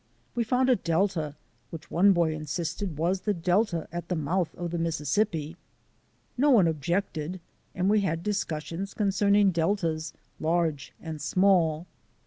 We 0.33 0.43
found 0.43 0.67
a 0.67 0.75
delta 0.75 1.35
which 1.69 1.91
one 1.91 2.11
boy 2.11 2.33
insisted 2.33 2.97
was 2.97 3.21
the 3.21 3.35
delta 3.35 3.87
at 3.91 4.09
the 4.09 4.15
mouth 4.15 4.55
of 4.55 4.71
the 4.71 4.79
Mississippi. 4.79 5.57
No 6.35 6.49
one 6.49 6.65
objected 6.67 7.39
and 7.75 7.87
we 7.87 8.01
had 8.01 8.23
discus 8.23 8.63
sions 8.63 8.93
concerning 8.95 9.51
deltas, 9.51 10.13
large 10.39 10.91
and 10.99 11.21
small. 11.21 11.85